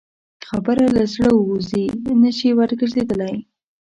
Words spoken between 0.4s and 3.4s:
خبره له زړه ووځه، نه شې ورګرځېدلی.